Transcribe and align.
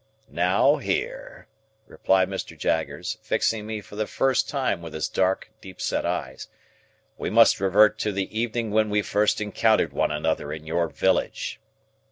"Now, 0.31 0.77
here," 0.77 1.45
replied 1.85 2.27
Mr. 2.27 2.57
Jaggers, 2.57 3.19
fixing 3.21 3.67
me 3.67 3.81
for 3.81 3.95
the 3.95 4.07
first 4.07 4.49
time 4.49 4.81
with 4.81 4.95
his 4.95 5.07
dark 5.07 5.51
deep 5.61 5.79
set 5.79 6.07
eyes, 6.07 6.47
"we 7.19 7.29
must 7.29 7.59
revert 7.59 7.99
to 7.99 8.11
the 8.11 8.35
evening 8.35 8.71
when 8.71 8.89
we 8.89 9.03
first 9.03 9.39
encountered 9.39 9.93
one 9.93 10.09
another 10.09 10.51
in 10.51 10.65
your 10.65 10.87
village. 10.89 11.59